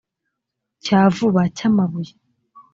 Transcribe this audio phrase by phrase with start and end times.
[0.83, 2.13] cya vuba cy amabuye